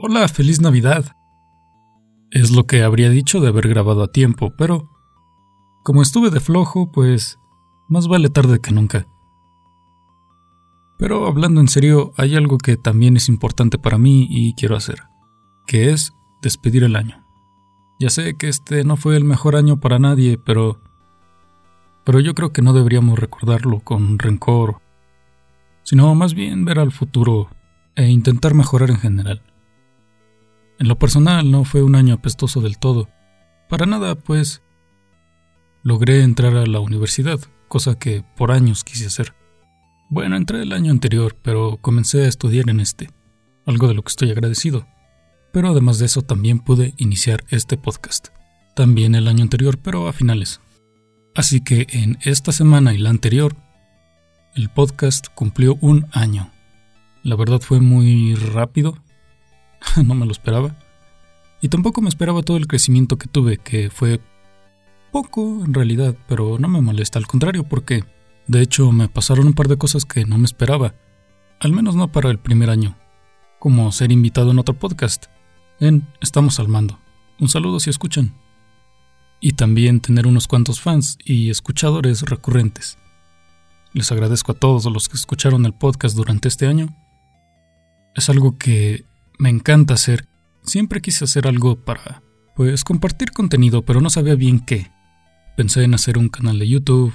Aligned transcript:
Hola, 0.00 0.28
feliz 0.28 0.60
Navidad. 0.60 1.06
Es 2.30 2.52
lo 2.52 2.68
que 2.68 2.84
habría 2.84 3.10
dicho 3.10 3.40
de 3.40 3.48
haber 3.48 3.66
grabado 3.66 4.04
a 4.04 4.12
tiempo, 4.12 4.54
pero 4.56 4.88
como 5.82 6.02
estuve 6.02 6.30
de 6.30 6.38
flojo, 6.38 6.92
pues 6.92 7.40
más 7.88 8.06
vale 8.06 8.28
tarde 8.28 8.60
que 8.60 8.70
nunca. 8.70 9.08
Pero 11.00 11.26
hablando 11.26 11.60
en 11.60 11.66
serio, 11.66 12.12
hay 12.16 12.36
algo 12.36 12.58
que 12.58 12.76
también 12.76 13.16
es 13.16 13.28
importante 13.28 13.76
para 13.76 13.98
mí 13.98 14.28
y 14.30 14.54
quiero 14.54 14.76
hacer, 14.76 15.02
que 15.66 15.90
es 15.90 16.12
despedir 16.42 16.84
el 16.84 16.94
año. 16.94 17.26
Ya 17.98 18.08
sé 18.08 18.36
que 18.36 18.46
este 18.46 18.84
no 18.84 18.96
fue 18.96 19.16
el 19.16 19.24
mejor 19.24 19.56
año 19.56 19.80
para 19.80 19.98
nadie, 19.98 20.38
pero 20.38 20.80
pero 22.04 22.20
yo 22.20 22.36
creo 22.36 22.52
que 22.52 22.62
no 22.62 22.72
deberíamos 22.72 23.18
recordarlo 23.18 23.80
con 23.80 24.20
rencor, 24.20 24.80
sino 25.82 26.14
más 26.14 26.34
bien 26.34 26.64
ver 26.64 26.78
al 26.78 26.92
futuro 26.92 27.48
e 27.96 28.06
intentar 28.06 28.54
mejorar 28.54 28.90
en 28.90 28.98
general. 28.98 29.42
En 30.78 30.86
lo 30.88 30.98
personal 30.98 31.50
no 31.50 31.64
fue 31.64 31.82
un 31.82 31.96
año 31.96 32.14
apestoso 32.14 32.60
del 32.60 32.78
todo. 32.78 33.08
Para 33.68 33.86
nada, 33.86 34.14
pues 34.14 34.62
logré 35.82 36.22
entrar 36.22 36.56
a 36.56 36.66
la 36.66 36.80
universidad, 36.80 37.40
cosa 37.66 37.98
que 37.98 38.24
por 38.36 38.52
años 38.52 38.84
quise 38.84 39.06
hacer. 39.06 39.34
Bueno, 40.08 40.36
entré 40.36 40.62
el 40.62 40.72
año 40.72 40.92
anterior, 40.92 41.36
pero 41.42 41.78
comencé 41.80 42.24
a 42.24 42.28
estudiar 42.28 42.70
en 42.70 42.80
este, 42.80 43.10
algo 43.66 43.88
de 43.88 43.94
lo 43.94 44.02
que 44.02 44.10
estoy 44.10 44.30
agradecido. 44.30 44.86
Pero 45.52 45.70
además 45.70 45.98
de 45.98 46.06
eso 46.06 46.22
también 46.22 46.60
pude 46.60 46.94
iniciar 46.96 47.44
este 47.50 47.76
podcast. 47.76 48.28
También 48.76 49.14
el 49.14 49.28
año 49.28 49.42
anterior, 49.42 49.78
pero 49.78 50.08
a 50.08 50.12
finales. 50.12 50.60
Así 51.34 51.60
que 51.60 51.86
en 51.90 52.18
esta 52.22 52.52
semana 52.52 52.94
y 52.94 52.98
la 52.98 53.10
anterior, 53.10 53.56
el 54.54 54.70
podcast 54.70 55.26
cumplió 55.34 55.76
un 55.80 56.06
año. 56.12 56.50
La 57.22 57.36
verdad 57.36 57.60
fue 57.60 57.80
muy 57.80 58.34
rápido, 58.34 58.98
no 60.04 60.14
me 60.14 60.26
lo 60.26 60.32
esperaba. 60.32 60.76
Y 61.60 61.68
tampoco 61.68 62.00
me 62.00 62.08
esperaba 62.08 62.42
todo 62.42 62.56
el 62.56 62.68
crecimiento 62.68 63.16
que 63.16 63.28
tuve, 63.28 63.58
que 63.58 63.90
fue 63.90 64.20
poco 65.10 65.64
en 65.64 65.74
realidad, 65.74 66.14
pero 66.28 66.58
no 66.58 66.68
me 66.68 66.80
molesta, 66.80 67.18
al 67.18 67.26
contrario, 67.26 67.64
porque 67.64 68.04
de 68.46 68.62
hecho 68.62 68.92
me 68.92 69.08
pasaron 69.08 69.46
un 69.46 69.54
par 69.54 69.68
de 69.68 69.78
cosas 69.78 70.04
que 70.04 70.24
no 70.24 70.38
me 70.38 70.44
esperaba, 70.44 70.94
al 71.60 71.72
menos 71.72 71.96
no 71.96 72.12
para 72.12 72.30
el 72.30 72.38
primer 72.38 72.70
año, 72.70 72.96
como 73.58 73.90
ser 73.90 74.12
invitado 74.12 74.52
en 74.52 74.58
otro 74.58 74.74
podcast, 74.74 75.26
en 75.80 76.06
Estamos 76.20 76.60
al 76.60 76.68
Mando. 76.68 76.98
Un 77.40 77.48
saludo 77.48 77.80
si 77.80 77.90
escuchan. 77.90 78.34
Y 79.40 79.52
también 79.52 80.00
tener 80.00 80.26
unos 80.26 80.48
cuantos 80.48 80.80
fans 80.80 81.18
y 81.24 81.50
escuchadores 81.50 82.22
recurrentes. 82.22 82.98
Les 83.92 84.10
agradezco 84.12 84.52
a 84.52 84.56
todos 84.56 84.84
los 84.86 85.08
que 85.08 85.16
escucharon 85.16 85.64
el 85.64 85.74
podcast 85.74 86.16
durante 86.16 86.48
este 86.48 86.66
año. 86.66 86.88
Es 88.14 88.28
algo 88.28 88.58
que 88.58 89.07
me 89.38 89.48
encanta 89.48 89.94
hacer. 89.94 90.26
Siempre 90.62 91.00
quise 91.00 91.24
hacer 91.24 91.46
algo 91.46 91.76
para, 91.76 92.22
pues, 92.56 92.84
compartir 92.84 93.32
contenido, 93.32 93.82
pero 93.82 94.00
no 94.00 94.10
sabía 94.10 94.34
bien 94.34 94.60
qué. 94.60 94.90
Pensé 95.56 95.84
en 95.84 95.94
hacer 95.94 96.18
un 96.18 96.28
canal 96.28 96.58
de 96.58 96.68
YouTube, 96.68 97.14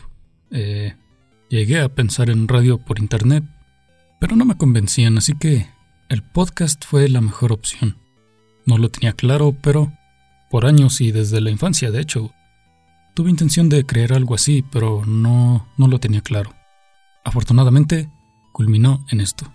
eh, 0.52 0.96
llegué 1.50 1.82
a 1.82 1.90
pensar 1.90 2.30
en 2.30 2.48
radio 2.48 2.78
por 2.78 3.00
internet, 3.00 3.44
pero 4.20 4.36
no 4.36 4.46
me 4.46 4.58
convencían, 4.58 5.18
así 5.18 5.34
que 5.38 5.68
el 6.10 6.24
podcast 6.24 6.84
fue 6.86 7.10
la 7.10 7.22
mejor 7.22 7.52
opción. 7.52 7.98
No 8.66 8.78
lo 8.78 8.90
tenía 8.90 9.14
claro, 9.14 9.56
pero 9.62 9.92
por 10.50 10.66
años 10.66 11.02
y 11.02 11.12
desde 11.12 11.42
la 11.42 11.52
infancia, 11.52 11.92
de 11.92 12.02
hecho, 12.02 12.32
tuve 13.14 13.30
intención 13.30 13.70
de 13.70 13.86
crear 13.86 14.14
algo 14.14 14.36
así, 14.36 14.64
pero 14.72 15.06
no, 15.06 15.68
no 15.78 15.88
lo 15.88 16.00
tenía 16.00 16.22
claro. 16.22 16.54
Afortunadamente, 17.24 18.10
culminó 18.52 19.06
en 19.10 19.22
esto. 19.22 19.52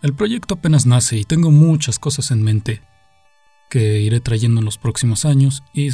El 0.00 0.14
proyecto 0.14 0.54
apenas 0.54 0.86
nace 0.86 1.18
y 1.18 1.24
tengo 1.24 1.50
muchas 1.50 1.98
cosas 1.98 2.30
en 2.30 2.42
mente 2.42 2.82
que 3.68 4.00
iré 4.00 4.20
trayendo 4.20 4.60
en 4.60 4.64
los 4.64 4.78
próximos 4.78 5.24
años 5.24 5.64
y, 5.74 5.90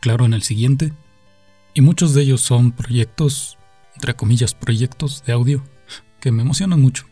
claro, 0.00 0.24
en 0.24 0.34
el 0.34 0.42
siguiente. 0.42 0.92
Y 1.74 1.80
muchos 1.80 2.14
de 2.14 2.22
ellos 2.22 2.40
son 2.40 2.72
proyectos, 2.72 3.58
entre 3.94 4.14
comillas, 4.14 4.54
proyectos 4.54 5.24
de 5.24 5.32
audio 5.32 5.64
que 6.20 6.30
me 6.30 6.42
emocionan 6.42 6.80
mucho. 6.80 7.06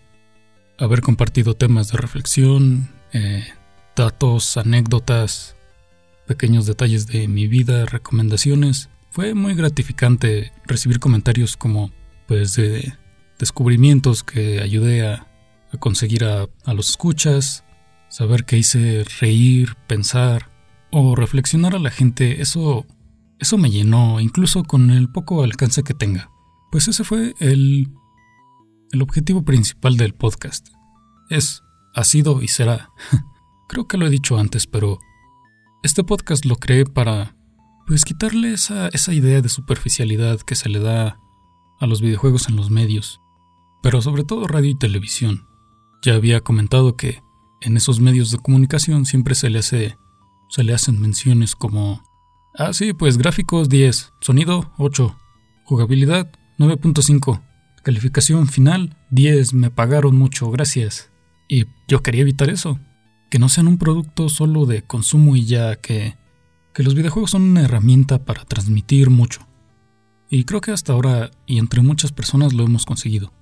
Haber 0.79 1.01
compartido 1.01 1.55
temas 1.55 1.91
de 1.91 1.99
reflexión, 1.99 2.91
eh, 3.13 3.49
datos, 3.97 4.57
anécdotas, 4.57 5.57
pequeños 6.29 6.67
detalles 6.67 7.09
de 7.09 7.27
mi 7.27 7.49
vida, 7.49 7.85
recomendaciones. 7.85 8.91
Fue 9.11 9.35
muy 9.35 9.55
gratificante 9.55 10.53
recibir 10.67 11.01
comentarios 11.01 11.57
como, 11.57 11.91
pues, 12.29 12.55
de 12.55 12.95
descubrimientos 13.41 14.23
que 14.23 14.61
ayudé 14.61 15.07
a 15.07 15.28
a 15.73 15.79
conseguir 15.79 16.25
a, 16.25 16.49
los 16.73 16.91
escuchas, 16.91 17.65
saber 18.09 18.45
que 18.45 18.59
hice 18.59 19.05
reír, 19.21 19.77
pensar 19.87 20.51
o 20.91 21.15
reflexionar 21.15 21.75
a 21.75 21.79
la 21.79 21.91
gente, 21.91 22.41
eso, 22.41 22.87
eso 23.39 23.59
me 23.59 23.71
llenó, 23.71 24.21
incluso 24.21 24.65
con 24.65 24.91
el 24.91 25.11
poco 25.11 25.43
alcance 25.43 25.83
que 25.83 25.95
tenga. 25.95 26.31
Pues 26.71 26.89
ese 26.89 27.05
fue 27.05 27.35
el, 27.41 27.89
el 28.93 29.03
objetivo 29.03 29.45
principal 29.45 29.97
del 29.97 30.15
podcast. 30.15 30.69
Es, 31.31 31.63
ha 31.95 32.05
sido 32.05 32.43
y 32.43 32.49
será. 32.49 32.91
Creo 33.69 33.87
que 33.87 33.99
lo 33.99 34.07
he 34.07 34.11
dicho 34.11 34.39
antes, 34.39 34.67
pero 34.67 34.99
este 35.83 36.05
podcast 36.05 36.45
lo 36.45 36.57
creé 36.57 36.85
para, 36.85 37.37
pues, 37.87 38.05
quitarle 38.05 38.53
esa, 38.53 38.89
esa 38.89 39.13
idea 39.13 39.41
de 39.41 39.49
superficialidad 39.49 40.41
que 40.41 40.55
se 40.55 40.69
le 40.69 40.81
da 40.81 41.19
a 41.81 41.87
los 41.87 42.01
videojuegos 42.01 42.49
en 42.49 42.57
los 42.57 42.71
medios, 42.71 43.21
pero 43.83 44.03
sobre 44.03 44.25
todo 44.25 44.47
radio 44.47 44.71
y 44.71 44.79
televisión. 44.79 45.48
Ya 46.03 46.15
había 46.15 46.41
comentado 46.41 46.97
que 46.97 47.23
en 47.61 47.77
esos 47.77 48.01
medios 48.01 48.31
de 48.31 48.39
comunicación 48.39 49.07
siempre 49.07 49.35
se 49.35 49.51
le 49.51 49.59
hace 49.59 49.97
se 50.49 50.65
le 50.65 50.73
hacen 50.73 51.01
menciones 51.01 51.55
como 51.55 52.03
Ah, 52.55 52.73
sí, 52.73 52.93
pues 52.93 53.19
gráficos 53.19 53.69
10, 53.69 54.15
sonido 54.21 54.73
8, 54.79 55.17
jugabilidad 55.65 56.33
9.5, 56.59 57.43
calificación 57.85 58.49
final 58.49 58.97
10, 59.11 59.55
me 59.55 59.71
pagaron 59.71 60.17
mucho, 60.17 60.51
gracias. 60.51 61.13
Y 61.49 61.67
yo 61.87 62.03
quería 62.03 62.23
evitar 62.23 62.51
eso, 62.51 62.81
que 63.31 63.39
no 63.39 63.49
sean 63.49 63.69
un 63.69 63.79
producto 63.79 64.29
solo 64.29 64.67
de 64.67 64.83
consumo 64.83 65.37
y 65.37 65.45
ya 65.45 65.77
que 65.77 66.17
que 66.79 66.85
los 66.85 66.95
videojuegos 66.95 67.33
son 67.33 67.43
una 67.43 67.63
herramienta 67.63 68.25
para 68.25 68.45
transmitir 68.45 69.11
mucho. 69.11 69.41
Y 70.31 70.45
creo 70.45 70.61
que 70.61 70.71
hasta 70.71 70.93
ahora 70.93 71.33
y 71.45 71.59
entre 71.59 71.83
muchas 71.83 72.13
personas 72.13 72.53
lo 72.53 72.63
hemos 72.63 72.87
conseguido. 72.87 73.33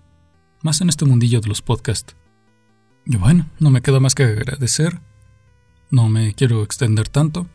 Más 0.62 0.80
en 0.80 0.88
este 0.88 1.04
mundillo 1.04 1.42
de 1.42 1.48
los 1.48 1.60
podcasts. 1.60 2.16
Y 3.06 3.16
bueno, 3.16 3.48
no 3.60 3.70
me 3.70 3.80
queda 3.80 4.00
más 4.00 4.14
que 4.14 4.24
agradecer. 4.24 5.00
No 5.90 6.08
me 6.08 6.34
quiero 6.34 6.62
extender 6.62 7.08
tanto. 7.08 7.46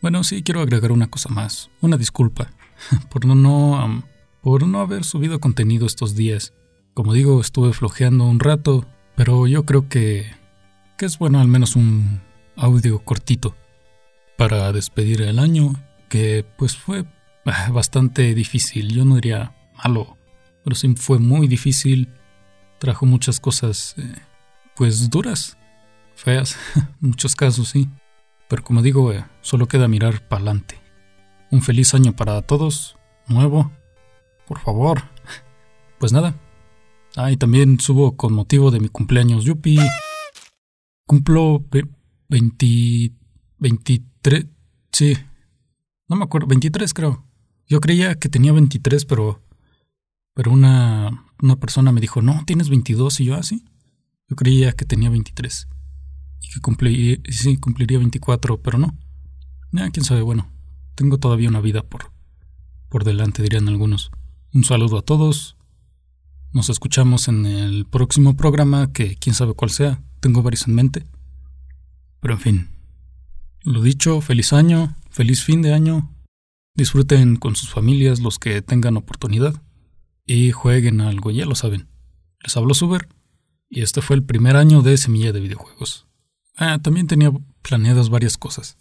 Bueno, 0.00 0.24
sí 0.24 0.42
quiero 0.42 0.60
agregar 0.60 0.92
una 0.92 1.08
cosa 1.08 1.28
más, 1.28 1.70
una 1.80 1.96
disculpa 1.96 2.50
por 3.10 3.24
no, 3.26 3.34
no 3.34 4.04
por 4.40 4.66
no 4.66 4.80
haber 4.80 5.04
subido 5.04 5.40
contenido 5.40 5.86
estos 5.86 6.14
días. 6.14 6.54
Como 6.94 7.12
digo, 7.12 7.40
estuve 7.40 7.72
flojeando 7.72 8.24
un 8.24 8.40
rato, 8.40 8.86
pero 9.16 9.46
yo 9.46 9.66
creo 9.66 9.88
que 9.88 10.26
que 10.96 11.04
es 11.04 11.18
bueno 11.18 11.40
al 11.40 11.48
menos 11.48 11.76
un 11.76 12.22
audio 12.56 13.00
cortito 13.00 13.54
para 14.38 14.72
despedir 14.72 15.22
el 15.22 15.38
año, 15.38 15.74
que 16.08 16.44
pues 16.56 16.76
fue 16.76 17.04
ah, 17.44 17.70
bastante 17.70 18.34
difícil. 18.34 18.94
Yo 18.94 19.04
no 19.04 19.16
diría 19.16 19.54
malo, 19.82 20.16
pero 20.64 20.74
sí 20.74 20.94
fue 20.96 21.18
muy 21.18 21.48
difícil. 21.48 22.08
Trajo 22.78 23.06
muchas 23.06 23.40
cosas 23.40 23.94
eh, 23.98 24.14
pues 24.76 25.10
duras, 25.10 25.56
feas, 26.14 26.56
muchos 27.00 27.34
casos 27.34 27.68
sí. 27.70 27.88
Pero 28.48 28.62
como 28.62 28.82
digo, 28.82 29.12
eh, 29.12 29.24
solo 29.40 29.66
queda 29.66 29.88
mirar 29.88 30.26
para 30.28 30.42
adelante. 30.42 30.78
Un 31.50 31.62
feliz 31.62 31.94
año 31.94 32.14
para 32.14 32.42
todos, 32.42 32.96
nuevo, 33.26 33.70
por 34.46 34.60
favor. 34.60 35.02
Pues 35.98 36.12
nada. 36.12 36.38
Ah, 37.16 37.32
y 37.32 37.38
también 37.38 37.80
subo 37.80 38.18
con 38.18 38.34
motivo 38.34 38.70
de 38.70 38.80
mi 38.80 38.90
cumpleaños, 38.90 39.44
yupi. 39.44 39.78
Cumplo 41.06 41.64
20, 42.28 43.14
23, 43.56 44.46
sí. 44.92 45.16
No 46.06 46.16
me 46.16 46.24
acuerdo, 46.24 46.48
23 46.48 46.92
creo. 46.92 47.24
Yo 47.66 47.80
creía 47.80 48.16
que 48.16 48.28
tenía 48.28 48.52
23, 48.52 49.06
pero 49.06 49.40
pero 50.36 50.52
una, 50.52 51.24
una 51.42 51.56
persona 51.56 51.92
me 51.92 52.02
dijo, 52.02 52.20
no, 52.20 52.44
tienes 52.44 52.68
22 52.68 53.20
y 53.20 53.24
yo 53.24 53.36
así. 53.36 53.64
Ah, 53.64 53.75
yo 54.28 54.36
creía 54.36 54.72
que 54.72 54.84
tenía 54.84 55.10
23 55.10 55.68
y 56.42 56.50
que 56.50 56.60
cumpliría, 56.60 57.18
sí, 57.28 57.56
cumpliría 57.56 57.98
24, 57.98 58.60
pero 58.60 58.78
no. 58.78 58.96
Ya, 59.72 59.90
quién 59.90 60.04
sabe, 60.04 60.22
bueno, 60.22 60.50
tengo 60.94 61.18
todavía 61.18 61.48
una 61.48 61.60
vida 61.60 61.82
por, 61.82 62.12
por 62.88 63.04
delante, 63.04 63.42
dirían 63.42 63.68
algunos. 63.68 64.10
Un 64.52 64.64
saludo 64.64 64.98
a 64.98 65.02
todos. 65.02 65.56
Nos 66.52 66.70
escuchamos 66.70 67.28
en 67.28 67.46
el 67.46 67.86
próximo 67.86 68.36
programa, 68.36 68.92
que 68.92 69.16
quién 69.16 69.34
sabe 69.34 69.54
cuál 69.54 69.70
sea, 69.70 70.02
tengo 70.20 70.42
varios 70.42 70.66
en 70.66 70.74
mente. 70.74 71.06
Pero 72.20 72.34
en 72.34 72.40
fin, 72.40 72.68
lo 73.62 73.82
dicho, 73.82 74.20
feliz 74.20 74.52
año, 74.52 74.96
feliz 75.10 75.42
fin 75.44 75.62
de 75.62 75.72
año. 75.72 76.12
Disfruten 76.74 77.36
con 77.36 77.56
sus 77.56 77.70
familias 77.70 78.20
los 78.20 78.38
que 78.38 78.60
tengan 78.62 78.96
oportunidad 78.96 79.62
y 80.24 80.50
jueguen 80.50 81.00
algo, 81.00 81.30
ya 81.30 81.46
lo 81.46 81.54
saben. 81.54 81.88
Les 82.42 82.56
hablo 82.56 82.74
Suber 82.74 83.08
y 83.68 83.82
este 83.82 84.02
fue 84.02 84.16
el 84.16 84.24
primer 84.24 84.56
año 84.56 84.82
de 84.82 84.96
Semilla 84.96 85.32
de 85.32 85.40
Videojuegos. 85.40 86.06
Ah, 86.56 86.78
también 86.82 87.06
tenía 87.06 87.32
planeadas 87.62 88.08
varias 88.08 88.38
cosas, 88.38 88.76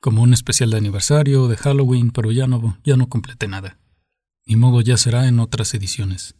como 0.00 0.22
un 0.22 0.32
especial 0.32 0.70
de 0.70 0.78
aniversario, 0.78 1.48
de 1.48 1.56
Halloween, 1.56 2.10
pero 2.10 2.32
ya 2.32 2.46
no, 2.46 2.78
ya 2.84 2.96
no 2.96 3.08
completé 3.08 3.48
nada. 3.48 3.78
Ni 4.44 4.56
modo 4.56 4.80
ya 4.80 4.96
será 4.96 5.26
en 5.28 5.40
otras 5.40 5.74
ediciones. 5.74 6.34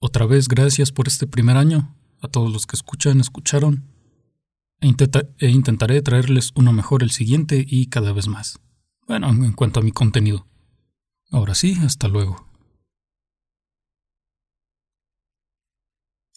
Otra 0.00 0.26
vez 0.26 0.48
gracias 0.48 0.92
por 0.92 1.08
este 1.08 1.26
primer 1.26 1.56
año, 1.56 1.94
a 2.20 2.28
todos 2.28 2.52
los 2.52 2.66
que 2.66 2.76
escuchan, 2.76 3.20
escucharon, 3.20 3.84
e, 4.80 4.94
e 5.38 5.50
intentaré 5.50 6.02
traerles 6.02 6.52
uno 6.54 6.72
mejor 6.72 7.02
el 7.02 7.10
siguiente 7.10 7.64
y 7.66 7.86
cada 7.86 8.12
vez 8.12 8.28
más. 8.28 8.58
Bueno, 9.06 9.28
en 9.28 9.52
cuanto 9.52 9.80
a 9.80 9.82
mi 9.82 9.92
contenido. 9.92 10.46
Ahora 11.30 11.54
sí, 11.54 11.76
hasta 11.82 12.08
luego. 12.08 12.53